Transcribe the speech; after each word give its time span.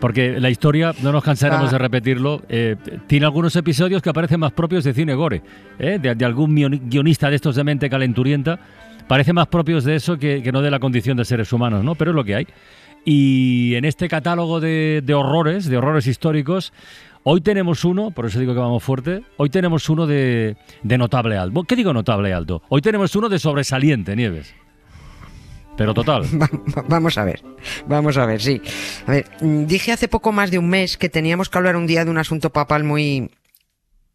Porque 0.00 0.38
la 0.40 0.50
historia, 0.50 0.92
no 1.02 1.10
nos 1.10 1.24
cansaremos 1.24 1.68
Ah. 1.68 1.72
de 1.72 1.78
repetirlo, 1.78 2.42
eh, 2.48 2.76
tiene 3.06 3.24
algunos 3.26 3.56
episodios 3.56 4.02
que 4.02 4.10
aparecen 4.10 4.40
más 4.40 4.52
propios 4.52 4.84
de 4.84 4.92
cine 4.92 5.14
gore, 5.14 5.42
¿eh? 5.78 5.98
de, 6.00 6.14
de 6.14 6.24
algún 6.24 6.54
guionista 6.88 7.30
de 7.30 7.36
estos 7.36 7.56
de 7.56 7.64
mente 7.64 7.88
calenturienta. 7.88 8.58
Parece 9.08 9.32
más 9.32 9.46
propios 9.46 9.84
de 9.84 9.94
eso 9.96 10.18
que, 10.18 10.42
que 10.42 10.52
no 10.52 10.60
de 10.60 10.70
la 10.70 10.80
condición 10.80 11.16
de 11.16 11.24
seres 11.24 11.52
humanos, 11.52 11.82
¿no? 11.84 11.94
Pero 11.94 12.10
es 12.10 12.14
lo 12.14 12.24
que 12.24 12.34
hay. 12.34 12.46
Y 13.04 13.74
en 13.76 13.84
este 13.84 14.08
catálogo 14.08 14.58
de, 14.60 15.00
de 15.04 15.14
horrores, 15.14 15.66
de 15.66 15.76
horrores 15.78 16.06
históricos, 16.08 16.72
hoy 17.22 17.40
tenemos 17.40 17.84
uno, 17.84 18.10
por 18.10 18.26
eso 18.26 18.40
digo 18.40 18.52
que 18.52 18.58
vamos 18.60 18.82
fuerte, 18.82 19.22
hoy 19.36 19.48
tenemos 19.48 19.88
uno 19.88 20.06
de, 20.08 20.56
de 20.82 20.98
notable 20.98 21.36
alto. 21.38 21.62
¿Qué 21.62 21.76
digo 21.76 21.92
notable 21.94 22.32
alto? 22.32 22.62
Hoy 22.68 22.80
tenemos 22.82 23.14
uno 23.16 23.28
de 23.28 23.38
sobresaliente, 23.38 24.14
Nieves. 24.16 24.52
Pero 25.76 25.92
total. 25.94 26.22
Va- 26.40 26.48
va- 26.76 26.84
Vamos 26.88 27.18
a 27.18 27.24
ver, 27.24 27.42
vamos 27.86 28.16
a 28.16 28.26
ver, 28.26 28.40
sí. 28.40 28.60
A 29.06 29.10
ver, 29.12 29.26
mm, 29.40 29.66
dije 29.66 29.92
hace 29.92 30.08
poco 30.08 30.32
más 30.32 30.50
de 30.50 30.58
un 30.58 30.68
mes 30.68 30.96
que 30.96 31.08
teníamos 31.08 31.48
que 31.48 31.58
hablar 31.58 31.76
un 31.76 31.86
día 31.86 32.04
de 32.04 32.10
un 32.10 32.18
asunto 32.18 32.50
papal 32.50 32.84
muy 32.84 33.30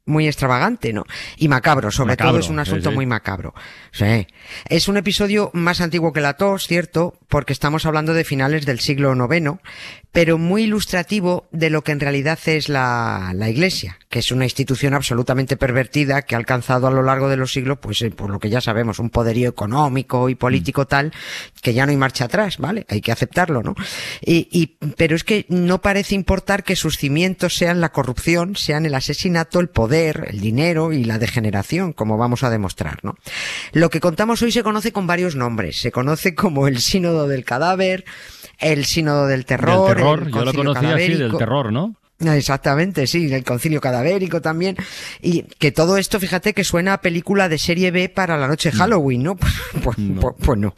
muy 0.05 0.27
extravagante, 0.27 0.94
¿no? 0.94 1.05
Y 1.38 1.47
macabro, 1.47 1.91
sobre 1.91 2.13
Macabro, 2.13 2.31
todo 2.31 2.39
es 2.39 2.49
un 2.49 2.59
asunto 2.59 2.89
sí. 2.89 2.95
muy 2.95 3.05
macabro. 3.05 3.53
Sí. 3.91 4.27
Es 4.67 4.88
un 4.88 4.97
episodio 4.97 5.52
más 5.53 5.81
antiguo 5.81 6.11
que 6.11 6.21
la 6.21 6.33
tos, 6.33 6.67
cierto, 6.67 7.19
porque 7.27 7.53
estamos 7.53 7.85
hablando 7.85 8.13
de 8.13 8.23
finales 8.23 8.66
del 8.66 8.79
siglo 8.79 9.13
IX, 9.13 9.59
pero 10.11 10.38
muy 10.38 10.63
ilustrativo 10.63 11.47
de 11.52 11.69
lo 11.69 11.83
que 11.83 11.94
en 11.94 11.99
realidad 11.99 12.39
es 12.45 12.67
la, 12.67 13.31
la 13.33 13.49
Iglesia, 13.49 13.97
que 14.09 14.19
es 14.19 14.31
una 14.31 14.44
institución 14.44 14.94
absolutamente 14.94 15.55
pervertida 15.55 16.23
que 16.23 16.35
ha 16.35 16.38
alcanzado 16.38 16.88
a 16.88 16.91
lo 16.91 17.03
largo 17.03 17.29
de 17.29 17.38
los 17.38 17.53
siglos, 17.53 17.77
pues 17.79 18.02
eh, 18.02 18.11
por 18.11 18.29
lo 18.29 18.39
que 18.39 18.49
ya 18.49 18.59
sabemos, 18.59 18.99
un 18.99 19.09
poderío 19.09 19.49
económico 19.49 20.29
y 20.29 20.35
político 20.35 20.88
tal 20.88 21.13
que 21.61 21.73
ya 21.73 21.85
no 21.85 21.91
hay 21.91 21.97
marcha 21.97 22.25
atrás, 22.25 22.57
¿vale? 22.57 22.85
Hay 22.89 23.02
que 23.02 23.11
aceptarlo, 23.11 23.63
¿no? 23.63 23.75
Y, 24.19 24.47
y, 24.52 24.77
pero 24.97 25.16
es 25.16 25.23
que 25.23 25.45
no 25.47 25.81
parece 25.81 26.16
importar 26.16 26.63
que 26.63 26.75
sus 26.75 26.97
cimientos 26.97 27.55
sean 27.55 27.79
la 27.79 27.91
corrupción, 27.91 28.55
sean 28.55 28.85
el 28.85 28.95
asesinato, 28.95 29.59
el 29.59 29.69
poder, 29.69 29.91
el 30.00 30.39
dinero 30.39 30.92
y 30.94 31.03
la 31.03 31.20
degeneración, 31.20 31.94
como 31.94 32.17
vamos 32.17 32.44
a 32.44 32.50
demostrar, 32.50 33.00
¿no? 33.03 33.16
Lo 33.73 33.89
que 33.89 34.00
contamos 34.00 34.42
hoy 34.42 34.52
se 34.52 34.64
conoce 34.64 34.92
con 34.92 35.06
varios 35.08 35.36
nombres. 35.36 35.78
Se 35.80 35.92
conoce 35.92 36.34
como 36.36 36.67
el 36.67 36.80
sínodo 36.80 37.28
del 37.28 37.44
cadáver, 37.45 38.06
el 38.59 38.86
sínodo 38.86 39.28
del 39.28 39.45
terror, 39.45 39.88
del 39.88 39.95
terror, 39.97 40.23
el 40.28 40.34
yo 40.34 40.45
lo 40.45 40.53
conocía 40.53 40.95
así, 40.95 41.14
del 41.16 41.38
terror, 41.38 41.72
¿no? 41.72 41.95
Exactamente, 42.23 43.08
sí, 43.08 43.34
el 43.34 43.44
concilio 43.44 43.81
cadavérico 43.81 44.42
también. 44.42 44.78
Y 45.22 45.42
que 45.58 45.72
todo 45.72 45.97
esto, 45.97 46.19
fíjate 46.19 46.53
que 46.53 46.64
suena 46.64 46.94
a 46.94 47.02
película 47.02 47.50
de 47.50 47.58
serie 47.58 47.89
B 47.89 48.09
para 48.09 48.38
la 48.38 48.47
noche 48.47 48.69
de 48.72 48.78
Halloween, 48.78 49.23
¿no? 49.23 49.36
Pues, 49.84 49.97
No. 49.97 50.22
pues- 50.22 50.36
pues 50.44 50.59
no, 50.59 50.75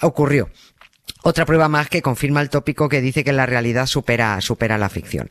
ocurrió. 0.00 0.48
Otra 1.28 1.44
prueba 1.44 1.68
más 1.68 1.88
que 1.88 2.02
confirma 2.02 2.40
el 2.40 2.50
tópico 2.50 2.88
que 2.88 3.00
dice 3.00 3.24
que 3.24 3.32
la 3.32 3.46
realidad 3.46 3.86
supera, 3.86 4.40
supera 4.40 4.78
la 4.78 4.88
ficción. 4.88 5.28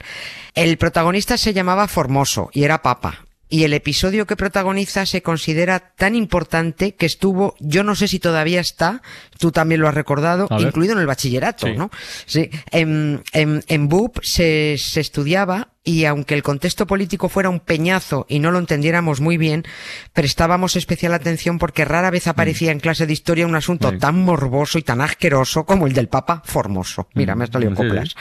El 0.54 0.78
protagonista 0.78 1.38
se 1.38 1.54
llamaba 1.54 1.88
Formoso 1.88 2.50
y 2.52 2.66
era 2.66 2.82
papa. 2.82 3.26
Y 3.48 3.64
el 3.64 3.72
episodio 3.72 4.28
que 4.28 4.36
protagoniza 4.36 5.06
se 5.06 5.22
considera 5.22 5.94
tan 5.96 6.14
importante 6.14 6.96
que 6.96 7.06
estuvo, 7.06 7.56
yo 7.62 7.86
no 7.86 7.96
sé 7.96 8.09
si 8.09 8.19
todavía 8.19 8.59
está, 8.59 9.02
tú 9.40 9.53
también 9.53 9.80
lo 9.80 9.88
has 9.88 9.94
recordado, 9.96 10.50
incluido 10.59 10.92
en 10.96 11.00
el 11.00 11.08
bachillerato, 11.08 11.68
Sí. 11.68 11.74
¿no? 11.78 11.90
Sí, 12.25 12.50
en, 12.72 13.24
en, 13.31 13.64
en 13.69 13.88
BUP 13.88 14.19
se, 14.22 14.75
se 14.78 15.00
estudiaba 15.00 15.69
y 15.85 16.03
aunque 16.06 16.34
el 16.34 16.44
contexto 16.44 16.88
político 16.88 17.29
fuera 17.29 17.50
un 17.50 17.62
peñazo 17.62 18.25
y 18.28 18.40
no 18.40 18.51
lo 18.51 18.59
entendiéramos 18.59 19.22
muy 19.22 19.38
bien, 19.38 19.63
prestábamos 20.12 20.75
especial 20.75 21.13
atención 21.13 21.59
porque 21.59 21.85
rara 21.85 22.09
vez 22.09 22.28
aparecía 22.28 22.72
en 22.72 22.79
clase 22.79 23.06
de 23.06 23.13
historia 23.13 23.46
un 23.47 23.56
asunto 23.56 23.91
Sí. 23.91 24.00
tan 24.00 24.19
morboso 24.22 24.78
y 24.79 24.81
tan 24.81 25.00
asqueroso 25.00 25.66
como 25.66 25.85
el 25.88 25.94
del 25.94 26.09
Papa 26.09 26.41
Formoso. 26.44 27.07
Mira, 27.13 27.35
me 27.35 27.44
has 27.45 27.51
salido 27.51 27.72
Sí, 27.72 27.78
sí. 27.78 27.84
coplas. 27.88 28.16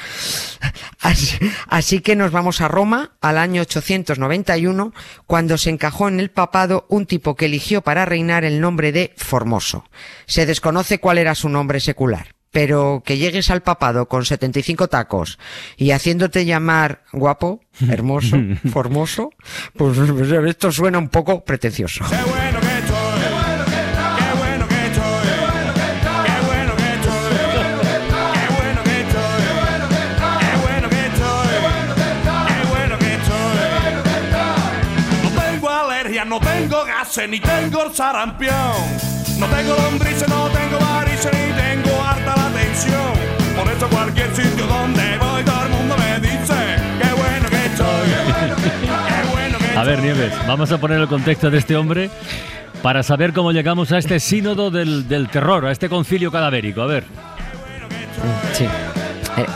Así, 1.01 1.39
así 1.69 2.01
que 2.01 2.17
nos 2.17 2.31
vamos 2.33 2.61
a 2.61 2.69
Roma 2.69 3.13
al 3.21 3.39
año 3.39 3.63
891, 3.63 4.93
cuando 5.27 5.57
se 5.59 5.71
encajó 5.71 6.09
en 6.09 6.21
el 6.21 6.31
papado 6.31 6.87
un 6.91 7.07
tipo 7.07 7.35
que 7.35 7.47
eligió 7.47 7.81
para 7.83 8.05
reinar 8.05 8.45
el 8.45 8.61
nombre 8.61 8.93
de 8.93 9.15
Formoso. 9.17 9.85
Se 10.27 10.45
desconoce 10.47 10.99
cuál 11.01 11.19
era 11.19 11.35
su 11.35 11.49
nombre 11.49 11.81
secular. 11.81 12.34
Pero 12.55 13.03
que 13.05 13.19
llegues 13.19 13.51
al 13.51 13.63
papado 13.63 14.07
con 14.07 14.25
75 14.25 14.87
tacos 14.87 15.41
y 15.77 15.91
haciéndote 15.91 16.45
llamar 16.45 17.03
guapo, 17.13 17.59
hermoso, 17.91 18.37
formoso, 18.73 19.31
pues 19.77 19.99
esto 19.99 20.71
suena 20.71 20.99
un 20.99 21.09
poco 21.09 21.45
pretencioso. 21.45 22.05
Qué 22.09 22.15
bueno 22.31 22.61
que 22.61 22.79
estoy. 22.79 22.95
Qué 23.21 23.29
bueno 24.39 24.69
que 24.69 24.87
estoy. 24.87 25.27
Qué 26.25 26.47
bueno 26.47 26.77
que 26.77 26.93
estoy. 26.95 27.27
Qué 28.39 28.47
bueno 28.55 28.83
que 28.85 28.95
estoy. 29.03 29.43
Qué 30.39 30.55
bueno 30.63 30.89
que 30.89 31.07
estoy. 31.07 31.49
Qué 32.47 32.67
bueno 32.71 32.99
que 33.01 33.15
estoy. 33.15 33.51
No 35.25 35.31
tengo 35.43 35.71
alergia, 35.71 36.25
no 36.25 36.39
tengo 36.39 36.85
gases, 36.85 37.29
ni 37.29 37.41
tengo 37.41 37.83
el 37.83 37.93
sarampión. 37.93 38.55
No 39.41 39.47
tengo 39.49 39.75
lombrices, 39.75 40.29
no 40.29 40.49
tengo 40.51 40.79
varices, 40.79 41.33
Por 43.75 43.89
eso 43.89 43.97
cualquier 43.97 44.37
sitio 44.37 44.67
donde 44.69 45.19
voy, 45.19 45.43
todo 45.43 45.65
el 45.65 45.71
mundo 45.71 45.97
me 45.97 46.21
dice, 46.21 46.55
qué 47.03 47.13
bueno 47.13 47.51
que 47.51 47.67
estoy. 47.67 48.09
Qué 49.09 49.31
bueno 49.33 49.59
que 49.59 49.79
A 49.79 49.83
ver. 49.83 49.99
Nieves, 49.99 50.33
vamos 50.47 50.71
a 50.71 50.79
poner 50.79 51.01
el 51.01 51.09
contexto 51.09 51.51
de 51.51 51.59
este 51.59 51.75
hombre 51.75 52.09
para 52.83 53.03
saber 53.03 53.33
cómo 53.33 53.51
llegamos 53.51 53.91
a 53.91 53.99
este 53.99 54.21
sínodo 54.21 54.71
del, 54.71 55.09
del 55.09 55.29
terror, 55.29 55.67
a 55.67 55.73
este 55.73 55.89
concilio 55.89 56.31
cadavérico. 56.31 56.83
A 56.83 56.87
ver, 56.87 57.05
Sí. 58.53 58.69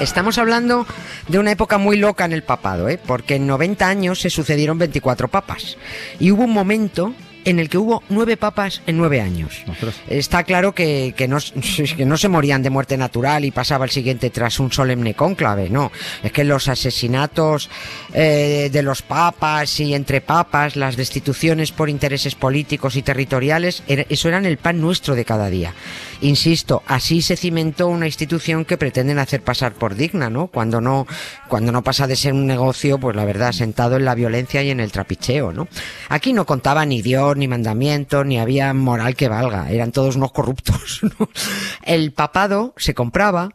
Estamos 0.01 0.37
hablando 0.39 0.85
de 1.29 1.39
una 1.39 1.53
época 1.53 1.79
muy 1.79 1.97
loca 1.97 2.25
en 2.25 2.33
el 2.33 2.43
papado, 2.43 2.89
¿eh? 2.89 2.99
porque 2.99 3.37
en 3.37 3.47
90 3.47 3.87
años 3.87 4.21
se 4.21 4.31
sucedieron 4.31 4.79
24 4.79 5.29
papas. 5.29 5.79
Y 6.19 6.33
hubo 6.33 6.43
un 6.43 6.53
momento 6.53 7.15
en 7.45 7.59
el 7.59 7.69
que 7.69 7.79
hubo 7.79 8.03
nueve 8.09 8.37
papas 8.37 8.83
en 8.87 8.97
nueve 8.99 9.21
años. 9.21 9.63
Ostras. 9.69 9.95
Está 10.09 10.45
claro 10.45 10.75
que, 10.75 11.15
que, 11.17 11.29
no, 11.29 11.39
que 11.97 12.05
no 12.05 12.17
se 12.17 12.29
morían 12.29 12.63
de 12.63 12.71
muerte 12.71 12.97
natural 12.97 13.45
y 13.45 13.51
pasaba 13.51 13.85
el 13.85 13.91
siguiente 13.91 14.31
tras 14.31 14.61
un 14.61 14.73
solemne 14.73 15.15
cónclave, 15.15 15.69
no. 15.71 15.91
Es 16.23 16.33
que 16.33 16.45
los 16.45 16.69
asesinatos 16.69 17.71
eh, 18.13 18.69
de 18.73 18.83
los 18.83 19.03
papas 19.03 19.81
y 19.81 19.95
entre 19.95 20.21
papas, 20.21 20.77
las 20.77 20.97
destituciones 20.97 21.73
por 21.73 21.89
intereses 21.89 22.35
políticos 22.35 22.97
y 22.97 23.03
territoriales, 23.03 23.83
era- 23.87 24.05
eso 24.09 24.29
eran 24.29 24.47
el 24.47 24.59
pan 24.59 24.81
nuestro 24.81 25.15
de 25.15 25.25
cada 25.25 25.51
día. 25.51 25.75
Insisto, 26.21 26.83
así 26.87 27.23
se 27.23 27.37
cimentó 27.37 27.87
una 27.89 28.07
institución 28.07 28.65
que 28.65 28.77
pretenden 28.77 29.19
hacer 29.19 29.43
pasar 29.43 29.73
por 29.75 29.95
digna, 29.95 30.29
¿no? 30.31 30.49
Cuando 30.49 30.81
no, 30.81 31.07
cuando 31.49 31.71
no 31.71 31.83
pasa 31.85 32.07
de 32.07 32.17
ser 32.17 32.33
un 32.33 32.47
negocio, 32.47 32.99
pues 32.99 33.15
la 33.15 33.25
verdad, 33.25 33.53
sentado 33.53 33.97
en 33.97 34.05
la 34.05 34.15
violencia 34.17 34.63
y 34.63 34.71
en 34.71 34.81
el 34.81 34.91
trapicheo, 34.91 35.53
¿no? 35.53 35.69
Aquí 36.09 36.33
no 36.33 36.45
contaba 36.45 36.85
ni 36.85 37.03
Dios, 37.03 37.28
ni 37.37 37.49
mandamientos, 37.49 38.25
ni 38.27 38.39
había 38.39 38.73
moral 38.75 39.15
que 39.15 39.29
valga, 39.29 39.71
eran 39.71 39.93
todos 39.93 40.17
unos 40.17 40.33
corruptos. 40.33 41.01
El 41.85 42.13
papado 42.13 42.75
se 42.77 42.95
compraba, 42.95 43.51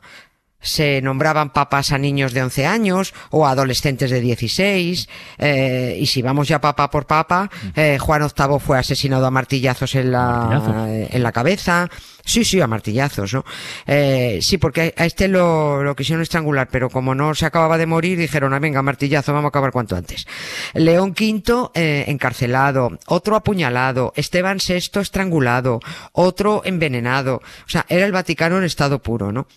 se 0.63 1.01
nombraban 1.01 1.51
papas 1.51 1.91
a 1.91 1.99
niños 1.99 2.33
de 2.33 2.41
11 2.41 2.65
años 2.65 3.13
o 3.29 3.45
a 3.45 3.51
adolescentes 3.51 4.09
de 4.09 4.21
16. 4.21 5.07
eh, 5.37 5.97
y 5.99 6.07
si 6.07 6.21
vamos 6.21 6.47
ya 6.47 6.59
papa 6.59 6.89
por 6.89 7.05
papa, 7.05 7.49
eh, 7.75 7.97
Juan 7.99 8.21
VIII 8.21 8.59
fue 8.59 8.79
asesinado 8.79 9.25
a 9.27 9.31
martillazos 9.31 9.93
en 9.95 10.11
la, 10.11 10.29
Martillazos. 10.29 11.15
en 11.15 11.23
la 11.23 11.31
cabeza. 11.31 11.89
Sí, 12.25 12.45
sí, 12.45 12.61
a 12.61 12.67
martillazos, 12.67 13.33
¿no? 13.33 13.43
Eh, 13.85 14.39
sí, 14.41 14.57
porque 14.57 14.93
a 14.97 15.05
este 15.05 15.27
lo, 15.27 15.83
lo 15.83 15.93
quisieron 15.93 16.21
estrangular, 16.21 16.69
pero 16.71 16.89
como 16.89 17.13
no 17.13 17.35
se 17.35 17.45
acababa 17.45 17.77
de 17.77 17.85
morir, 17.85 18.17
dijeron, 18.17 18.53
ah, 18.53 18.59
venga, 18.59 18.81
martillazo, 18.81 19.33
vamos 19.33 19.47
a 19.47 19.49
acabar 19.49 19.71
cuanto 19.73 19.97
antes. 19.97 20.25
León 20.73 21.13
V 21.19 21.71
eh, 21.73 22.05
encarcelado, 22.07 22.97
otro 23.07 23.35
apuñalado, 23.35 24.13
Esteban 24.15 24.59
VI 24.65 25.01
estrangulado, 25.01 25.81
otro 26.13 26.61
envenenado. 26.63 27.41
O 27.65 27.69
sea, 27.69 27.85
era 27.89 28.05
el 28.05 28.13
Vaticano 28.13 28.57
en 28.57 28.63
estado 28.63 28.99
puro, 28.99 29.33
¿no? 29.33 29.47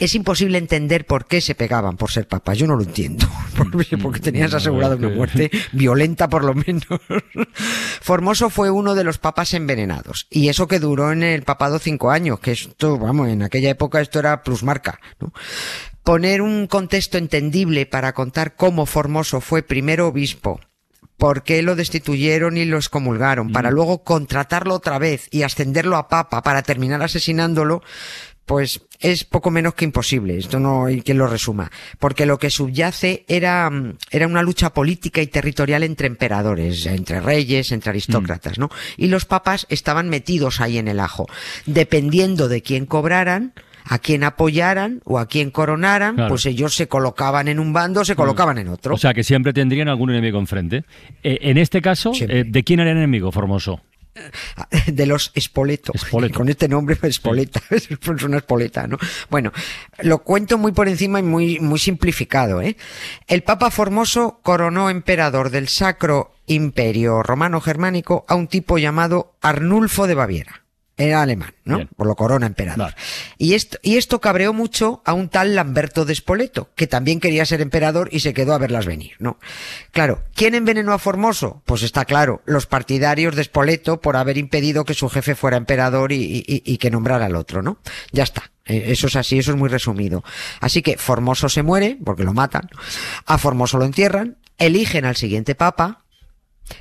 Es 0.00 0.14
imposible 0.14 0.58
entender 0.58 1.06
por 1.06 1.26
qué 1.26 1.40
se 1.40 1.54
pegaban 1.54 1.96
por 1.96 2.10
ser 2.10 2.26
papas. 2.26 2.58
Yo 2.58 2.66
no 2.66 2.74
lo 2.76 2.82
entiendo. 2.82 3.26
Porque, 3.72 3.98
porque 3.98 4.20
tenías 4.20 4.54
asegurado 4.54 4.96
una 4.96 5.08
que- 5.10 5.14
muerte 5.14 5.50
violenta 5.72 6.28
por 6.28 6.44
lo 6.44 6.54
menos. 6.54 6.84
Formoso 8.00 8.50
fue 8.50 8.70
uno 8.70 8.94
de 8.94 9.04
los 9.04 9.18
papas 9.18 9.54
envenenados. 9.54 10.26
Y 10.30 10.48
eso 10.48 10.66
que 10.66 10.78
duró 10.78 11.12
en 11.12 11.22
el 11.22 11.42
papado 11.42 11.78
cinco 11.78 12.10
años, 12.10 12.40
que 12.40 12.52
esto, 12.52 12.98
vamos, 12.98 13.28
en 13.28 13.42
aquella 13.42 13.70
época 13.70 14.00
esto 14.00 14.18
era 14.18 14.42
plusmarca, 14.42 14.98
¿no? 15.20 15.32
poner 16.02 16.40
un 16.40 16.66
contexto 16.66 17.18
entendible 17.18 17.84
para 17.86 18.14
contar 18.14 18.56
cómo 18.56 18.86
Formoso 18.86 19.40
fue 19.42 19.62
primero 19.62 20.08
obispo, 20.08 20.58
por 21.18 21.42
qué 21.42 21.60
lo 21.62 21.76
destituyeron 21.76 22.56
y 22.56 22.64
lo 22.64 22.78
excomulgaron, 22.78 23.52
para 23.52 23.70
luego 23.70 24.02
contratarlo 24.02 24.74
otra 24.74 24.98
vez 24.98 25.28
y 25.30 25.42
ascenderlo 25.42 25.96
a 25.98 26.08
papa 26.08 26.42
para 26.42 26.62
terminar 26.62 27.02
asesinándolo, 27.02 27.82
pues 28.46 28.80
es 29.00 29.24
poco 29.24 29.50
menos 29.50 29.74
que 29.74 29.84
imposible. 29.84 30.36
Esto 30.36 30.60
no 30.60 30.86
hay 30.86 31.00
quien 31.02 31.18
lo 31.18 31.26
resuma. 31.26 31.70
Porque 31.98 32.26
lo 32.26 32.38
que 32.38 32.50
subyace 32.50 33.24
era, 33.28 33.68
mm, 33.70 33.94
era 34.10 34.26
una 34.26 34.42
lucha 34.42 34.72
política 34.74 35.22
y 35.22 35.26
territorial 35.26 35.82
entre 35.82 36.06
emperadores, 36.06 36.84
entre 36.86 37.20
reyes, 37.20 37.72
entre 37.72 37.90
aristócratas, 37.90 38.58
¿no? 38.58 38.68
Y 38.96 39.08
los 39.08 39.24
papas 39.24 39.66
estaban 39.70 40.08
metidos 40.08 40.60
ahí 40.60 40.78
en 40.78 40.88
el 40.88 41.00
ajo. 41.00 41.26
Dependiendo 41.66 42.48
de 42.48 42.62
quién 42.62 42.86
cobraran, 42.86 43.52
a 43.84 43.98
quién 43.98 44.22
apoyaran 44.24 45.00
o 45.04 45.18
a 45.18 45.26
quién 45.26 45.50
coronaran, 45.50 46.14
Claro. 46.14 46.28
pues 46.28 46.44
ellos 46.46 46.74
se 46.74 46.86
colocaban 46.86 47.48
en 47.48 47.58
un 47.58 47.72
bando, 47.72 48.04
se 48.04 48.14
colocaban 48.14 48.58
en 48.58 48.68
otro. 48.68 48.94
O 48.94 48.98
sea, 48.98 49.14
que 49.14 49.24
siempre 49.24 49.52
tendrían 49.52 49.88
algún 49.88 50.10
enemigo 50.10 50.38
enfrente. 50.38 50.84
Eh, 51.22 51.38
en 51.42 51.58
este 51.58 51.80
caso, 51.80 52.12
eh, 52.20 52.44
¿de 52.46 52.62
quién 52.64 52.80
era 52.80 52.90
el 52.90 52.98
enemigo, 52.98 53.32
Formoso? 53.32 53.80
de 54.86 55.06
los 55.06 55.32
Spoleto. 55.38 55.92
Spoleto. 55.96 56.38
Con 56.38 56.48
este 56.48 56.68
nombre, 56.68 56.96
Spoleta. 57.12 57.60
Es 57.70 57.88
una 58.24 58.38
espoleta, 58.38 58.86
¿no? 58.86 58.98
Bueno, 59.28 59.52
lo 60.00 60.18
cuento 60.18 60.58
muy 60.58 60.72
por 60.72 60.88
encima 60.88 61.20
y 61.20 61.22
muy, 61.22 61.60
muy 61.60 61.78
simplificado, 61.78 62.60
¿eh? 62.60 62.76
El 63.26 63.42
Papa 63.42 63.70
Formoso 63.70 64.40
coronó 64.42 64.90
emperador 64.90 65.50
del 65.50 65.68
Sacro 65.68 66.34
Imperio 66.46 67.22
Romano 67.22 67.60
Germánico 67.60 68.24
a 68.28 68.34
un 68.34 68.48
tipo 68.48 68.78
llamado 68.78 69.36
Arnulfo 69.40 70.06
de 70.06 70.14
Baviera. 70.14 70.64
Era 71.00 71.22
alemán, 71.22 71.54
¿no? 71.64 71.76
Bien. 71.76 71.88
Por 71.96 72.06
lo 72.06 72.14
corona 72.14 72.46
emperador. 72.46 72.78
Vale. 72.90 72.96
Y 73.38 73.54
esto, 73.54 73.78
y 73.82 73.96
esto 73.96 74.20
cabreó 74.20 74.52
mucho 74.52 75.02
a 75.04 75.12
un 75.14 75.28
tal 75.28 75.54
Lamberto 75.54 76.04
de 76.04 76.14
Spoleto, 76.14 76.70
que 76.76 76.86
también 76.86 77.20
quería 77.20 77.46
ser 77.46 77.60
emperador 77.60 78.08
y 78.12 78.20
se 78.20 78.34
quedó 78.34 78.52
a 78.54 78.58
verlas 78.58 78.86
venir, 78.86 79.12
¿no? 79.18 79.38
Claro, 79.92 80.22
¿quién 80.34 80.54
envenenó 80.54 80.92
a 80.92 80.98
Formoso? 80.98 81.62
Pues 81.64 81.82
está 81.82 82.04
claro, 82.04 82.42
los 82.44 82.66
partidarios 82.66 83.34
de 83.36 83.44
Spoleto 83.44 84.00
por 84.00 84.16
haber 84.16 84.36
impedido 84.38 84.84
que 84.84 84.94
su 84.94 85.08
jefe 85.08 85.34
fuera 85.34 85.56
emperador 85.56 86.12
y, 86.12 86.44
y- 86.46 86.62
y 86.64 86.76
que 86.78 86.90
nombrara 86.90 87.26
al 87.26 87.36
otro, 87.36 87.62
¿no? 87.62 87.78
Ya 88.12 88.24
está. 88.24 88.50
Eh, 88.66 88.84
Eso 88.92 89.06
es 89.06 89.16
así, 89.16 89.38
eso 89.38 89.52
es 89.52 89.56
muy 89.56 89.68
resumido. 89.68 90.22
Así 90.60 90.82
que 90.82 90.98
Formoso 90.98 91.48
se 91.48 91.62
muere, 91.62 91.98
porque 92.04 92.24
lo 92.24 92.34
matan, 92.34 92.68
a 93.26 93.38
Formoso 93.38 93.78
lo 93.78 93.84
entierran, 93.84 94.36
eligen 94.58 95.06
al 95.06 95.16
siguiente 95.16 95.54
papa, 95.54 96.04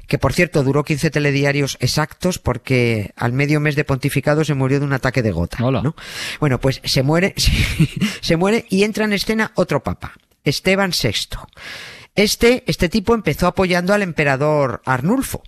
que 0.07 0.18
por 0.18 0.33
cierto 0.33 0.63
duró 0.63 0.83
15 0.83 1.09
telediarios 1.12 1.77
exactos 1.80 2.39
porque 2.39 3.12
al 3.15 3.33
medio 3.33 3.59
mes 3.59 3.75
de 3.75 3.83
pontificado 3.83 4.44
se 4.44 4.53
murió 4.53 4.80
de 4.80 4.86
un 4.86 4.94
ataque 4.94 5.21
de 5.21 5.31
gota. 5.31 5.63
Hola. 5.63 5.81
¿no? 5.81 5.95
Bueno, 6.39 6.59
pues 6.59 6.81
se 6.83 7.03
muere, 7.03 7.33
se 8.21 8.38
muere 8.38 8.65
y 8.69 8.83
entra 8.83 9.06
en 9.06 9.13
escena 9.13 9.51
otro 9.56 9.81
papa, 9.83 10.13
Esteban 10.44 10.91
VI. 10.91 11.38
Este, 12.15 12.63
este 12.68 12.89
tipo 12.89 13.13
empezó 13.13 13.47
apoyando 13.47 13.94
al 13.94 14.01
emperador 14.01 14.81
Arnulfo, 14.86 15.41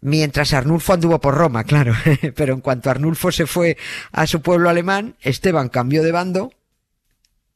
mientras 0.00 0.54
Arnulfo 0.54 0.94
anduvo 0.94 1.20
por 1.20 1.34
Roma, 1.34 1.64
claro. 1.64 1.94
Pero 2.34 2.54
en 2.54 2.60
cuanto 2.60 2.88
Arnulfo 2.90 3.30
se 3.30 3.46
fue 3.46 3.76
a 4.12 4.26
su 4.26 4.40
pueblo 4.40 4.70
alemán, 4.70 5.16
Esteban 5.20 5.68
cambió 5.68 6.02
de 6.02 6.12
bando 6.12 6.52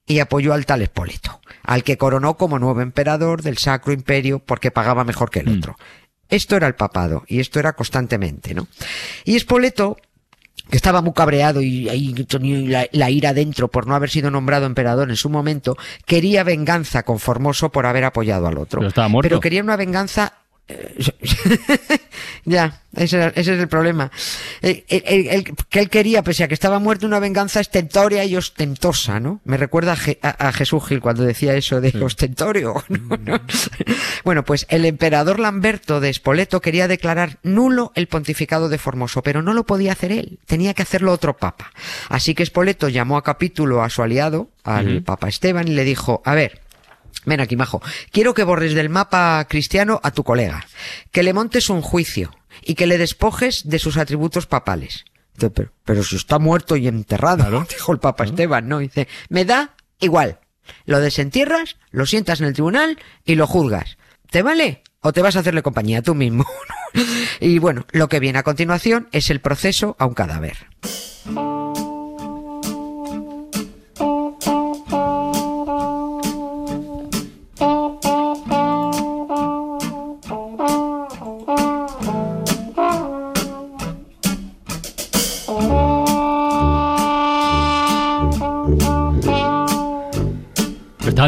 y 0.06 0.18
apoyó 0.20 0.52
al 0.52 0.66
tal 0.66 0.82
Espoleto, 0.82 1.40
al 1.62 1.82
que 1.82 1.96
coronó 1.96 2.36
como 2.36 2.58
nuevo 2.58 2.80
emperador 2.80 3.42
del 3.42 3.58
Sacro 3.58 3.92
Imperio 3.92 4.38
porque 4.40 4.70
pagaba 4.70 5.04
mejor 5.04 5.30
que 5.30 5.40
el 5.40 5.50
Mm. 5.50 5.58
otro. 5.58 5.76
Esto 6.28 6.56
era 6.56 6.66
el 6.66 6.74
papado 6.74 7.24
y 7.26 7.40
esto 7.40 7.58
era 7.58 7.72
constantemente, 7.74 8.54
¿no? 8.54 8.68
Y 9.24 9.36
Espoleto, 9.36 9.96
que 10.70 10.76
estaba 10.76 11.00
muy 11.00 11.12
cabreado 11.14 11.62
y 11.62 11.88
ahí 11.88 12.12
tenía 12.24 12.82
la, 12.82 12.88
la 12.92 13.10
ira 13.10 13.32
dentro 13.32 13.68
por 13.68 13.86
no 13.86 13.94
haber 13.94 14.10
sido 14.10 14.30
nombrado 14.30 14.66
emperador 14.66 15.08
en 15.08 15.16
su 15.16 15.30
momento, 15.30 15.76
quería 16.04 16.44
venganza 16.44 17.02
con 17.02 17.18
Formoso 17.18 17.70
por 17.70 17.86
haber 17.86 18.04
apoyado 18.04 18.46
al 18.46 18.58
otro. 18.58 18.80
Pero 18.80 18.88
estaba 18.88 19.08
muerto. 19.08 19.28
Pero 19.28 19.40
quería 19.40 19.62
una 19.62 19.76
venganza 19.76 20.34
ya, 22.44 22.82
ese, 22.94 23.16
era- 23.16 23.28
ese 23.28 23.54
es 23.54 23.60
el 23.60 23.68
problema. 23.68 24.10
El, 24.60 24.84
el- 24.88 25.02
el- 25.06 25.26
el- 25.28 25.44
que 25.68 25.80
él 25.80 25.90
quería, 25.90 26.22
pese 26.22 26.44
a 26.44 26.48
que 26.48 26.54
estaba 26.54 26.78
muerto, 26.78 27.06
una 27.06 27.18
venganza 27.20 27.60
estentoria 27.60 28.24
y 28.24 28.36
ostentosa, 28.36 29.20
¿no? 29.20 29.40
Me 29.44 29.56
recuerda 29.56 29.92
a, 29.92 29.96
Je- 29.96 30.18
a- 30.22 30.48
a 30.48 30.52
Jesús 30.52 30.84
Gil 30.86 31.00
cuando 31.00 31.22
decía 31.24 31.54
eso 31.54 31.80
de 31.80 31.92
ostentorio. 32.02 32.82
¿no? 32.88 33.16
¿no? 33.16 33.40
Bueno, 34.24 34.44
pues 34.44 34.66
el 34.68 34.84
emperador 34.84 35.38
Lamberto 35.40 36.00
de 36.00 36.12
Spoleto 36.12 36.60
quería 36.60 36.88
declarar 36.88 37.38
nulo 37.42 37.92
el 37.94 38.06
pontificado 38.08 38.68
de 38.68 38.78
Formoso, 38.78 39.22
pero 39.22 39.42
no 39.42 39.54
lo 39.54 39.64
podía 39.64 39.92
hacer 39.92 40.12
él, 40.12 40.38
tenía 40.46 40.74
que 40.74 40.82
hacerlo 40.82 41.12
otro 41.12 41.36
papa. 41.36 41.72
Así 42.08 42.34
que 42.34 42.44
Spoleto 42.44 42.88
llamó 42.88 43.16
a 43.16 43.24
capítulo 43.24 43.82
a 43.82 43.90
su 43.90 44.02
aliado, 44.02 44.50
al 44.64 45.02
papa 45.02 45.28
Esteban, 45.28 45.68
y 45.68 45.72
le 45.72 45.84
dijo, 45.84 46.20
a 46.24 46.34
ver, 46.34 46.60
Ven 47.28 47.40
aquí, 47.40 47.56
majo. 47.56 47.82
Quiero 48.10 48.32
que 48.32 48.42
borres 48.42 48.72
del 48.72 48.88
mapa 48.88 49.46
cristiano 49.48 50.00
a 50.02 50.10
tu 50.12 50.24
colega, 50.24 50.66
que 51.12 51.22
le 51.22 51.34
montes 51.34 51.68
un 51.68 51.82
juicio 51.82 52.34
y 52.62 52.74
que 52.74 52.86
le 52.86 52.96
despojes 52.96 53.68
de 53.68 53.78
sus 53.78 53.98
atributos 53.98 54.46
papales. 54.46 55.04
Dice, 55.34 55.50
Pero, 55.50 55.72
pero 55.84 56.02
si 56.02 56.16
está 56.16 56.38
muerto 56.38 56.76
y 56.76 56.88
enterrado, 56.88 57.66
dijo 57.70 57.92
el 57.92 57.98
Papa 57.98 58.24
Esteban, 58.24 58.66
¿no? 58.66 58.78
Dice, 58.78 59.08
me 59.28 59.44
da 59.44 59.74
igual. 60.00 60.40
Lo 60.86 61.00
desentierras, 61.00 61.76
lo 61.90 62.06
sientas 62.06 62.40
en 62.40 62.46
el 62.46 62.54
tribunal 62.54 62.98
y 63.24 63.34
lo 63.34 63.46
juzgas. 63.46 63.98
¿Te 64.30 64.42
vale? 64.42 64.82
¿O 65.00 65.12
te 65.12 65.22
vas 65.22 65.36
a 65.36 65.40
hacerle 65.40 65.62
compañía 65.62 66.02
tú 66.02 66.14
mismo? 66.14 66.46
y 67.40 67.58
bueno, 67.58 67.86
lo 67.92 68.08
que 68.08 68.20
viene 68.20 68.38
a 68.38 68.42
continuación 68.42 69.08
es 69.12 69.28
el 69.28 69.40
proceso 69.40 69.96
a 69.98 70.06
un 70.06 70.14
cadáver. 70.14 70.66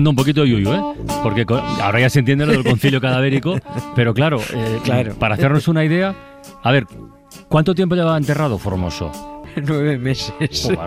Un 0.09 0.17
poquito 0.17 0.43
de 0.43 0.49
yuyu, 0.49 0.73
¿eh? 0.73 0.81
Porque 1.23 1.45
ahora 1.83 2.01
ya 2.01 2.09
se 2.09 2.21
entiende 2.21 2.47
lo 2.47 2.53
del 2.53 2.65
concilio 2.65 3.01
cadavérico, 3.01 3.59
pero 3.95 4.15
claro, 4.15 4.41
eh, 4.55 4.79
Claro. 4.83 5.15
para 5.17 5.35
hacernos 5.35 5.69
una 5.69 5.85
idea, 5.85 6.15
a 6.63 6.73
ver, 6.73 6.87
¿cuánto 7.49 7.75
tiempo 7.75 7.95
llevaba 7.97 8.17
enterrado 8.17 8.57
Formoso? 8.59 9.40
Nueve 9.57 9.99
meses. 9.99 10.69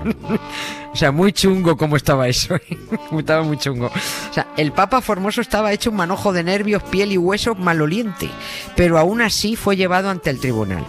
O 0.94 0.96
sea, 0.96 1.12
muy 1.12 1.34
chungo 1.34 1.76
como 1.76 1.96
estaba 1.96 2.28
eso. 2.28 2.54
¿eh? 2.54 2.78
estaba 3.18 3.42
muy 3.42 3.58
chungo. 3.58 3.88
O 3.88 4.34
sea, 4.34 4.46
el 4.58 4.72
Papa 4.72 5.02
Formoso 5.02 5.42
estaba 5.42 5.74
hecho 5.74 5.90
un 5.90 5.96
manojo 5.96 6.32
de 6.32 6.44
nervios, 6.44 6.84
piel 6.84 7.12
y 7.12 7.18
hueso 7.18 7.56
maloliente. 7.56 8.30
Pero 8.76 9.00
aún 9.00 9.24
así 9.24 9.56
fue 9.56 9.76
llevado 9.76 10.12
ante 10.12 10.30
el 10.30 10.40
tribunal. 10.40 10.86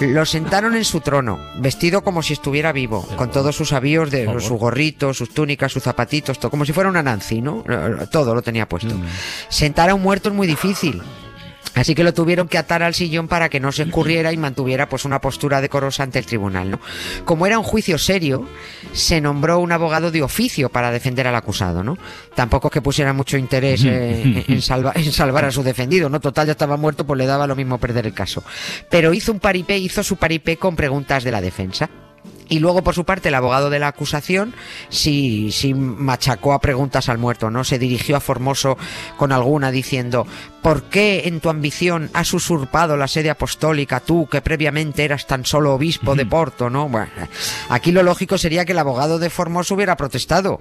Lo 0.00 0.26
sentaron 0.26 0.74
en 0.74 0.84
su 0.84 1.00
trono, 1.00 1.38
vestido 1.60 2.02
como 2.02 2.20
si 2.20 2.32
estuviera 2.32 2.72
vivo, 2.72 3.06
con 3.16 3.30
todos 3.30 3.54
sus 3.54 3.72
avíos 3.72 4.10
de 4.10 4.40
su 4.40 4.56
gorrito, 4.56 5.14
sus 5.14 5.32
túnicas, 5.32 5.70
sus 5.70 5.84
zapatitos, 5.84 6.40
todo, 6.40 6.50
como 6.50 6.64
si 6.64 6.72
fuera 6.72 6.90
una 6.90 7.04
Nancy, 7.04 7.40
¿no? 7.40 7.62
Todo 8.10 8.34
lo 8.34 8.42
tenía 8.42 8.68
puesto. 8.68 8.96
Sentar 9.48 9.88
a 9.88 9.94
un 9.94 10.02
muerto 10.02 10.30
es 10.30 10.34
muy 10.34 10.48
difícil. 10.48 11.00
Así 11.74 11.94
que 11.94 12.04
lo 12.04 12.14
tuvieron 12.14 12.46
que 12.46 12.56
atar 12.58 12.82
al 12.84 12.94
sillón 12.94 13.26
para 13.26 13.48
que 13.48 13.58
no 13.58 13.72
se 13.72 13.82
escurriera 13.82 14.32
y 14.32 14.36
mantuviera 14.36 14.88
pues 14.88 15.04
una 15.04 15.20
postura 15.20 15.60
decorosa 15.60 16.04
ante 16.04 16.20
el 16.20 16.26
tribunal, 16.26 16.70
¿no? 16.70 16.80
Como 17.24 17.46
era 17.46 17.58
un 17.58 17.64
juicio 17.64 17.98
serio, 17.98 18.46
se 18.92 19.20
nombró 19.20 19.58
un 19.58 19.72
abogado 19.72 20.12
de 20.12 20.22
oficio 20.22 20.68
para 20.68 20.92
defender 20.92 21.26
al 21.26 21.34
acusado, 21.34 21.82
¿no? 21.82 21.98
Tampoco 22.36 22.68
es 22.68 22.72
que 22.72 22.82
pusiera 22.82 23.12
mucho 23.12 23.36
interés 23.38 23.82
eh, 23.84 24.44
en, 24.48 24.62
salva- 24.62 24.92
en 24.94 25.10
salvar 25.10 25.46
a 25.46 25.50
su 25.50 25.62
defendido, 25.64 26.08
¿no? 26.08 26.20
Total, 26.20 26.46
ya 26.46 26.52
estaba 26.52 26.76
muerto, 26.76 27.04
pues 27.06 27.18
le 27.18 27.26
daba 27.26 27.46
lo 27.48 27.56
mismo 27.56 27.78
perder 27.78 28.06
el 28.06 28.14
caso. 28.14 28.44
Pero 28.88 29.12
hizo 29.12 29.32
un 29.32 29.40
paripé, 29.40 29.76
hizo 29.78 30.04
su 30.04 30.16
paripé 30.16 30.56
con 30.56 30.76
preguntas 30.76 31.24
de 31.24 31.32
la 31.32 31.40
defensa. 31.40 31.90
Y 32.48 32.58
luego, 32.58 32.82
por 32.82 32.94
su 32.94 33.04
parte, 33.04 33.28
el 33.28 33.34
abogado 33.34 33.70
de 33.70 33.78
la 33.78 33.88
acusación 33.88 34.54
sí, 34.88 35.50
sí 35.52 35.74
machacó 35.74 36.52
a 36.52 36.60
preguntas 36.60 37.08
al 37.08 37.18
muerto, 37.18 37.50
¿no? 37.50 37.64
Se 37.64 37.78
dirigió 37.78 38.16
a 38.16 38.20
Formoso 38.20 38.76
con 39.16 39.32
alguna 39.32 39.70
diciendo, 39.70 40.26
¿por 40.62 40.84
qué 40.84 41.22
en 41.26 41.40
tu 41.40 41.48
ambición 41.48 42.10
has 42.12 42.34
usurpado 42.34 42.96
la 42.96 43.08
sede 43.08 43.30
apostólica 43.30 44.00
tú, 44.00 44.28
que 44.30 44.42
previamente 44.42 45.04
eras 45.04 45.26
tan 45.26 45.44
solo 45.44 45.74
obispo 45.74 46.14
de 46.14 46.26
Porto, 46.26 46.68
¿no? 46.68 46.88
Bueno, 46.88 47.10
aquí 47.68 47.92
lo 47.92 48.02
lógico 48.02 48.38
sería 48.38 48.64
que 48.64 48.72
el 48.72 48.78
abogado 48.78 49.18
de 49.18 49.30
Formoso 49.30 49.74
hubiera 49.74 49.96
protestado. 49.96 50.60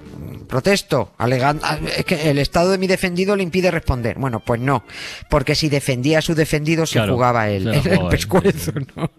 Protesto, 0.54 1.14
alegando, 1.18 1.64
"Ah, 1.66 1.80
es 1.98 2.06
que 2.06 2.30
el 2.30 2.38
estado 2.38 2.70
de 2.70 2.78
mi 2.78 2.86
defendido 2.86 3.36
le 3.36 3.42
impide 3.42 3.72
responder. 3.72 4.20
Bueno, 4.20 4.40
pues 4.40 4.62
no, 4.62 4.84
porque 5.28 5.56
si 5.56 5.68
defendía 5.68 6.20
a 6.20 6.22
su 6.22 6.36
defendido 6.36 6.86
se 6.86 7.00
Claro, 7.00 7.14
jugaba 7.14 7.50
el, 7.50 7.66
la 7.66 7.78
el 7.78 7.88
él, 7.88 8.00
pescuezo, 8.08 8.72
¿no? 8.96 9.10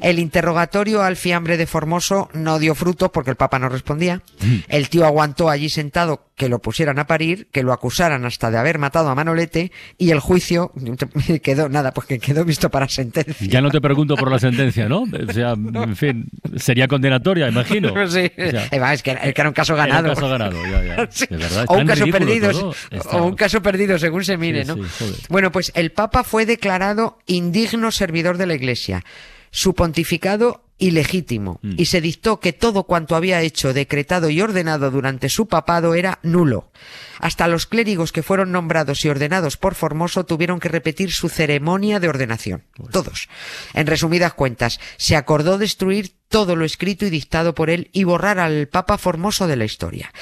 El 0.00 0.20
interrogatorio 0.20 1.02
al 1.02 1.16
fiambre 1.16 1.56
de 1.56 1.66
Formoso 1.66 2.28
no 2.32 2.60
dio 2.60 2.76
fruto 2.76 3.10
porque 3.10 3.30
el 3.30 3.36
Papa 3.36 3.58
no 3.58 3.68
respondía. 3.68 4.22
El 4.68 4.88
tío 4.88 5.04
aguantó 5.04 5.50
allí 5.50 5.68
sentado 5.68 6.26
que 6.36 6.48
lo 6.48 6.60
pusieran 6.60 7.00
a 7.00 7.08
parir, 7.08 7.48
que 7.50 7.64
lo 7.64 7.72
acusaran 7.72 8.24
hasta 8.24 8.52
de 8.52 8.58
haber 8.58 8.78
matado 8.78 9.08
a 9.08 9.14
Manolete 9.16 9.72
y 9.98 10.12
el 10.12 10.20
juicio 10.20 10.70
quedó 11.42 11.68
nada, 11.68 11.92
pues 11.92 12.06
que 12.06 12.20
quedó 12.20 12.44
visto 12.44 12.70
para 12.70 12.88
sentencia. 12.88 13.48
Ya 13.48 13.60
no 13.60 13.70
te 13.72 13.80
pregunto 13.80 14.14
por 14.14 14.30
la 14.30 14.38
sentencia, 14.38 14.88
¿no? 14.88 15.02
O 15.28 15.32
sea, 15.32 15.54
en 15.54 15.96
fin, 15.96 16.28
sería 16.56 16.86
condenatoria, 16.86 17.48
imagino. 17.48 17.92
Sí. 18.08 18.30
O 18.38 18.50
sea, 18.50 18.68
va, 18.80 18.94
es, 18.94 19.02
que 19.02 19.10
era, 19.10 19.20
que 19.32 19.40
era 19.40 19.48
un 19.48 19.54
caso 19.54 19.74
era 19.74 19.82
un 19.84 19.88
ganado. 19.90 20.14
caso 20.14 20.28
ganado, 20.28 20.56
ya, 20.70 20.82
ya. 20.84 20.96
De 21.30 21.36
verdad, 21.36 21.64
es 21.64 21.70
o 21.70 21.74
un 21.74 21.86
caso 21.86 22.06
perdido, 22.06 22.74
o 23.12 23.22
un 23.24 23.34
caso 23.34 23.62
perdido 23.62 23.98
según 23.98 24.24
se 24.24 24.36
mire, 24.36 24.64
Sí, 24.64 24.68
¿no? 24.68 24.76
sí, 24.88 25.14
bueno, 25.28 25.50
pues 25.52 25.72
el 25.74 25.92
Papa 25.92 26.24
fue 26.24 26.46
declarado 26.46 27.18
indigno 27.26 27.90
servidor 27.90 28.36
de 28.38 28.46
la 28.46 28.54
Iglesia, 28.54 29.04
su 29.50 29.74
pontificado 29.74 30.64
ilegítimo, 30.80 31.58
Mm. 31.62 31.74
y 31.76 31.86
se 31.86 32.00
dictó 32.00 32.38
que 32.38 32.52
todo 32.52 32.84
cuanto 32.84 33.16
había 33.16 33.40
hecho, 33.42 33.72
decretado 33.74 34.30
y 34.30 34.40
ordenado 34.40 34.92
durante 34.92 35.28
su 35.28 35.48
papado 35.48 35.94
era 35.94 36.20
nulo. 36.22 36.70
Hasta 37.18 37.48
los 37.48 37.66
clérigos 37.66 38.12
que 38.12 38.22
fueron 38.22 38.52
nombrados 38.52 39.04
y 39.04 39.08
ordenados 39.08 39.56
por 39.56 39.74
Formoso 39.74 40.24
tuvieron 40.24 40.60
que 40.60 40.68
repetir 40.68 41.10
su 41.10 41.28
ceremonia 41.28 41.98
de 41.98 42.08
ordenación. 42.08 42.62
Todos. 42.92 43.28
En 43.74 43.88
resumidas 43.88 44.34
cuentas, 44.34 44.78
se 44.98 45.16
acordó 45.16 45.58
destruir 45.58 46.12
todo 46.28 46.56
lo 46.56 46.64
escrito 46.64 47.06
y 47.06 47.10
dictado 47.10 47.54
por 47.54 47.70
él 47.70 47.88
y 47.92 48.04
borrar 48.04 48.38
al 48.38 48.68
Papa 48.68 48.98
Formoso 48.98 49.46
de 49.46 49.56
la 49.56 49.64
historia. 49.64 50.12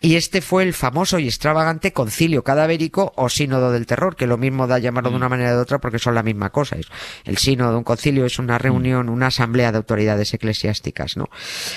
Y 0.00 0.16
este 0.16 0.40
fue 0.40 0.62
el 0.62 0.72
famoso 0.72 1.18
y 1.18 1.26
extravagante 1.26 1.92
concilio 1.92 2.42
cadavérico 2.42 3.12
o 3.16 3.28
sínodo 3.28 3.70
del 3.70 3.86
terror, 3.86 4.16
que 4.16 4.26
lo 4.26 4.38
mismo 4.38 4.66
da 4.66 4.78
llamarlo 4.78 5.10
de 5.10 5.16
una 5.16 5.28
manera 5.28 5.52
o 5.52 5.56
de 5.56 5.62
otra 5.62 5.78
porque 5.78 5.98
son 5.98 6.14
la 6.14 6.22
misma 6.22 6.50
cosa. 6.50 6.76
El 7.24 7.36
sínodo, 7.36 7.76
un 7.76 7.84
concilio 7.84 8.24
es 8.24 8.38
una 8.38 8.56
reunión, 8.56 9.10
una 9.10 9.26
asamblea 9.26 9.72
de 9.72 9.78
autoridades 9.78 10.32
eclesiásticas, 10.32 11.16
¿no? 11.16 11.28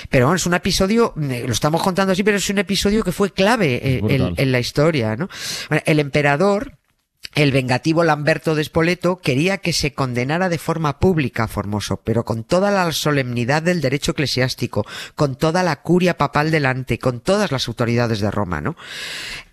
Pero 0.08 0.26
bueno, 0.26 0.36
es 0.36 0.46
un 0.46 0.54
episodio, 0.54 1.12
eh, 1.20 1.44
lo 1.46 1.52
estamos 1.52 1.82
contando 1.82 2.12
así, 2.12 2.22
pero 2.22 2.38
es 2.38 2.48
un 2.48 2.58
episodio 2.58 3.04
que 3.04 3.12
fue 3.12 3.30
clave 3.32 3.74
eh, 3.82 4.00
en, 4.08 4.34
en 4.36 4.52
la 4.52 4.58
historia, 4.58 5.16
¿no? 5.16 5.28
Bueno, 5.68 5.82
el 5.84 6.00
emperador, 6.00 6.78
el 7.34 7.50
vengativo 7.50 8.04
Lamberto 8.04 8.54
de 8.54 8.62
Spoleto 8.62 9.18
quería 9.18 9.58
que 9.58 9.72
se 9.72 9.92
condenara 9.92 10.48
de 10.48 10.58
forma 10.58 10.98
pública 10.98 11.44
a 11.44 11.48
Formoso, 11.48 12.00
pero 12.04 12.24
con 12.24 12.44
toda 12.44 12.70
la 12.70 12.90
solemnidad 12.92 13.62
del 13.62 13.80
derecho 13.80 14.12
eclesiástico, 14.12 14.86
con 15.14 15.34
toda 15.36 15.62
la 15.62 15.82
curia 15.82 16.16
papal 16.16 16.50
delante, 16.50 16.98
con 16.98 17.20
todas 17.20 17.50
las 17.50 17.66
autoridades 17.66 18.20
de 18.20 18.30
Roma, 18.30 18.60
¿no? 18.60 18.76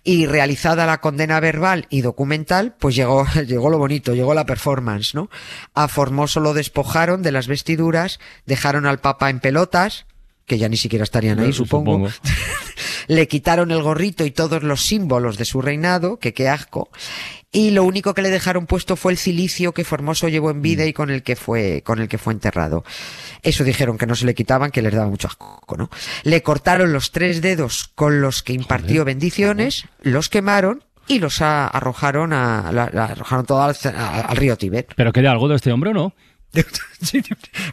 Y 0.04 0.26
realizada 0.26 0.86
la 0.86 1.00
condena 1.00 1.40
verbal 1.40 1.86
y 1.90 2.02
documental, 2.02 2.74
pues 2.78 2.94
llegó, 2.94 3.26
llegó 3.46 3.68
lo 3.68 3.78
bonito, 3.78 4.14
llegó 4.14 4.32
la 4.34 4.46
performance, 4.46 5.14
¿no? 5.14 5.28
A 5.74 5.88
Formoso 5.88 6.40
lo 6.40 6.54
despojaron 6.54 7.22
de 7.22 7.32
las 7.32 7.48
vestiduras, 7.48 8.20
dejaron 8.46 8.86
al 8.86 9.00
Papa 9.00 9.28
en 9.28 9.40
pelotas, 9.40 10.06
que 10.46 10.58
ya 10.58 10.68
ni 10.68 10.76
siquiera 10.76 11.04
estarían 11.04 11.40
ahí, 11.40 11.52
supongo. 11.52 12.08
Le 13.08 13.26
quitaron 13.26 13.70
el 13.72 13.82
gorrito 13.82 14.24
y 14.24 14.30
todos 14.30 14.62
los 14.62 14.84
símbolos 14.86 15.36
de 15.36 15.44
su 15.44 15.60
reinado, 15.60 16.18
que 16.18 16.34
qué 16.34 16.48
asco. 16.48 16.88
Y 17.54 17.70
lo 17.72 17.84
único 17.84 18.14
que 18.14 18.22
le 18.22 18.30
dejaron 18.30 18.64
puesto 18.66 18.96
fue 18.96 19.12
el 19.12 19.18
cilicio 19.18 19.72
que 19.72 19.84
Formoso 19.84 20.26
llevó 20.28 20.50
en 20.50 20.62
vida 20.62 20.86
y 20.86 20.94
con 20.94 21.10
el 21.10 21.22
que 21.22 21.36
fue, 21.36 21.82
con 21.84 21.98
el 22.00 22.08
que 22.08 22.16
fue 22.16 22.32
enterrado. 22.32 22.82
Eso 23.42 23.62
dijeron 23.62 23.98
que 23.98 24.06
no 24.06 24.14
se 24.14 24.24
le 24.24 24.34
quitaban, 24.34 24.70
que 24.70 24.80
les 24.80 24.94
daba 24.94 25.06
mucho 25.10 25.28
asco, 25.28 25.76
¿no? 25.76 25.90
Le 26.22 26.42
cortaron 26.42 26.94
los 26.94 27.10
tres 27.12 27.42
dedos 27.42 27.90
con 27.94 28.22
los 28.22 28.42
que 28.42 28.54
impartió 28.54 29.04
bendiciones, 29.04 29.84
los 30.00 30.30
quemaron 30.30 30.82
y 31.08 31.18
los 31.18 31.42
a- 31.42 31.66
arrojaron 31.66 32.32
a, 32.32 32.72
la- 32.72 32.88
la 32.90 33.04
arrojaron 33.04 33.44
todo 33.44 33.60
al, 33.62 33.76
a- 33.96 34.20
al 34.22 34.36
río 34.38 34.56
Tíbet. 34.56 34.92
¿Pero 34.96 35.12
queda 35.12 35.30
algo 35.32 35.48
de 35.48 35.56
este 35.56 35.72
hombre 35.72 35.90
o 35.90 35.94
no? 35.94 36.14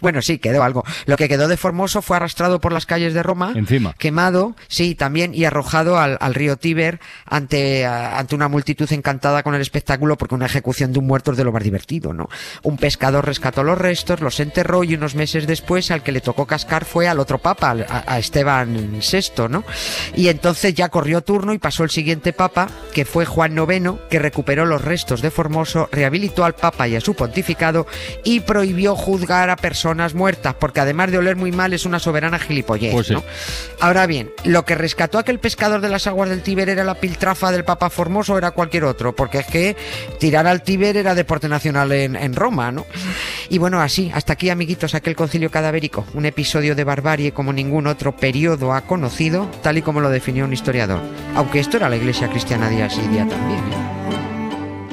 Bueno, 0.01 0.21
sí, 0.21 0.39
quedó 0.39 0.63
algo. 0.63 0.83
Lo 1.05 1.15
que 1.17 1.27
quedó 1.29 1.47
de 1.47 1.55
Formoso 1.57 2.01
fue 2.01 2.17
arrastrado 2.17 2.59
por 2.59 2.71
las 2.73 2.85
calles 2.85 3.13
de 3.13 3.21
Roma, 3.21 3.53
Encima. 3.55 3.93
quemado, 3.97 4.55
sí, 4.67 4.95
también, 4.95 5.35
y 5.35 5.45
arrojado 5.45 5.99
al, 5.99 6.17
al 6.19 6.33
río 6.33 6.57
Tíber 6.57 6.99
ante, 7.25 7.85
a- 7.85 8.17
ante 8.17 8.33
una 8.35 8.47
multitud 8.47 8.91
encantada 8.91 9.43
con 9.43 9.53
el 9.53 9.61
espectáculo, 9.61 10.17
porque 10.17 10.35
una 10.35 10.47
ejecución 10.47 10.93
de 10.93 10.99
un 10.99 11.05
muerto 11.07 11.31
es 11.31 11.37
de 11.37 11.43
lo 11.43 11.51
más 11.51 11.63
divertido, 11.63 12.13
¿no? 12.13 12.27
Un 12.63 12.77
pescador 12.77 13.25
rescató 13.25 13.63
los 13.63 13.77
restos, 13.77 14.21
los 14.21 14.39
enterró 14.39 14.83
y 14.83 14.95
unos 14.95 15.13
meses 15.15 15.45
después 15.45 15.91
al 15.91 16.01
que 16.01 16.11
le 16.11 16.21
tocó 16.21 16.47
cascar 16.47 16.85
fue 16.85 17.07
al 17.07 17.19
otro 17.19 17.37
papa, 17.37 17.75
a 18.07 18.17
Esteban 18.19 18.99
VI, 18.99 19.47
¿no? 19.49 19.63
Y 20.15 20.29
entonces 20.29 20.73
ya 20.73 20.89
corrió 20.89 21.21
turno 21.21 21.53
y 21.53 21.59
pasó 21.59 21.83
el 21.83 21.91
siguiente 21.91 22.33
papa, 22.33 22.67
que 22.93 23.05
fue 23.05 23.25
Juan 23.25 23.55
IX, 23.57 23.91
que 24.09 24.17
recuperó 24.19 24.65
los 24.65 24.81
restos 24.81 25.21
de 25.21 25.29
Formoso, 25.29 25.87
rehabilitó 25.91 26.45
al 26.45 26.55
papa 26.55 26.87
y 26.87 26.95
a 26.95 27.01
su 27.01 27.13
pontificado 27.13 27.85
y 28.23 28.39
prohibió 28.39 28.68
juzgar 28.95 29.49
a 29.49 29.55
personas 29.55 30.13
muertas, 30.13 30.55
porque 30.59 30.79
además 30.79 31.11
de 31.11 31.17
oler 31.17 31.35
muy 31.35 31.51
mal 31.51 31.73
es 31.73 31.85
una 31.85 31.99
soberana 31.99 32.39
gilipollez, 32.39 32.93
Pues 32.93 33.07
sí. 33.07 33.13
¿no? 33.13 33.23
Ahora 33.79 34.05
bien, 34.05 34.31
lo 34.43 34.65
que 34.65 34.75
rescató 34.75 35.17
a 35.17 35.21
aquel 35.21 35.39
pescador 35.39 35.81
de 35.81 35.89
las 35.89 36.07
aguas 36.07 36.29
del 36.29 36.41
Tíber 36.41 36.69
era 36.69 36.83
la 36.83 36.95
piltrafa 36.95 37.51
del 37.51 37.63
Papa 37.63 37.89
Formoso 37.89 38.33
o 38.33 38.37
era 38.37 38.51
cualquier 38.51 38.83
otro, 38.83 39.15
porque 39.15 39.39
es 39.39 39.47
que 39.47 39.77
tirar 40.19 40.47
al 40.47 40.63
Tíber 40.63 40.97
era 40.97 41.15
deporte 41.15 41.47
nacional 41.49 41.91
en, 41.91 42.15
en 42.15 42.35
Roma, 42.35 42.71
¿no? 42.71 42.85
Y 43.49 43.57
bueno, 43.57 43.81
así, 43.81 44.11
hasta 44.13 44.33
aquí, 44.33 44.49
amiguitos, 44.49 44.95
aquel 44.95 45.15
concilio 45.15 45.49
cadavérico, 45.51 46.05
un 46.13 46.25
episodio 46.25 46.75
de 46.75 46.83
barbarie 46.83 47.31
como 47.31 47.53
ningún 47.53 47.87
otro 47.87 48.15
periodo 48.15 48.73
ha 48.73 48.81
conocido, 48.81 49.49
tal 49.61 49.77
y 49.77 49.81
como 49.81 50.01
lo 50.01 50.09
definió 50.09 50.45
un 50.45 50.53
historiador. 50.53 50.99
Aunque 51.35 51.59
esto 51.59 51.77
era 51.77 51.89
la 51.89 51.95
iglesia 51.95 52.29
cristiana 52.29 52.69
día 52.69 52.89
sí 52.89 53.01
día 53.09 53.27
también, 53.27 53.59
¿eh? 53.59 53.98